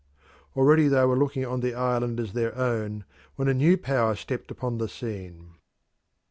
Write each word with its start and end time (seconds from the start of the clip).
Already 0.55 0.87
they 0.87 1.05
were 1.05 1.15
looking 1.15 1.45
on 1.45 1.59
the 1.59 1.75
island 1.75 2.19
as 2.19 2.33
their 2.33 2.57
own 2.57 3.03
when 3.35 3.47
a 3.47 3.53
new 3.53 3.77
power 3.77 4.15
stepped 4.15 4.49
upon 4.49 4.79
the 4.79 4.89
scene. 4.89 5.51